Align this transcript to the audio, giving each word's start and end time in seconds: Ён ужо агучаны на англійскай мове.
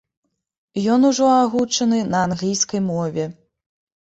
Ён 0.93 1.01
ужо 1.09 1.27
агучаны 1.33 1.99
на 2.15 2.25
англійскай 2.31 2.81
мове. 2.89 3.29